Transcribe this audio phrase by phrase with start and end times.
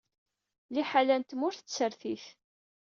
[0.73, 2.25] Liḥala n tmurt d tsertit.